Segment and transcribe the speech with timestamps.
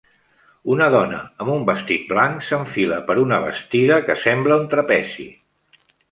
[0.75, 5.27] Una dona amb un vestit blanc s'enfila per una bastida que sembla un trapezi.